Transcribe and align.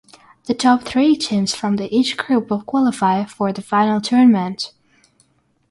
The 0.45 0.55
top 0.55 0.81
three 0.81 1.15
teams 1.15 1.53
from 1.53 1.77
each 1.79 2.17
group 2.17 2.49
will 2.49 2.63
qualify 2.63 3.23
for 3.25 3.53
the 3.53 3.61
final 3.61 4.01
tournament. 4.01 4.73